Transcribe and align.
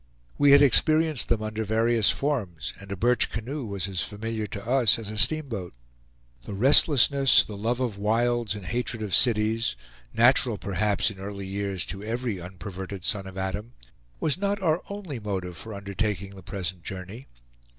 We 0.39 0.49
had 0.49 0.63
experienced 0.63 1.29
them 1.29 1.43
under 1.43 1.63
various 1.63 2.09
forms, 2.09 2.73
and 2.79 2.91
a 2.91 2.95
birch 2.97 3.29
canoe 3.29 3.67
was 3.67 3.87
as 3.87 4.01
familiar 4.01 4.47
to 4.47 4.67
us 4.67 4.97
as 4.97 5.11
a 5.11 5.17
steamboat. 5.19 5.75
The 6.41 6.55
restlessness, 6.55 7.45
the 7.45 7.55
love 7.55 7.79
of 7.79 7.99
wilds 7.99 8.55
and 8.55 8.65
hatred 8.65 9.03
of 9.03 9.13
cities, 9.13 9.75
natural 10.11 10.57
perhaps 10.57 11.11
in 11.11 11.19
early 11.19 11.45
years 11.45 11.85
to 11.85 12.01
every 12.03 12.41
unperverted 12.41 13.03
son 13.03 13.27
of 13.27 13.37
Adam, 13.37 13.73
was 14.19 14.39
not 14.39 14.59
our 14.59 14.81
only 14.89 15.19
motive 15.19 15.55
for 15.55 15.71
undertaking 15.71 16.31
the 16.33 16.41
present 16.41 16.81
journey. 16.83 17.27